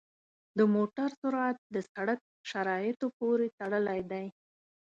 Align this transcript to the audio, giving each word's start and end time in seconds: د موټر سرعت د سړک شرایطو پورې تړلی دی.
د 0.57 0.59
موټر 0.75 1.09
سرعت 1.21 1.57
د 1.75 1.77
سړک 1.93 2.19
شرایطو 2.51 3.07
پورې 3.19 3.47
تړلی 3.59 4.01
دی. 4.11 4.25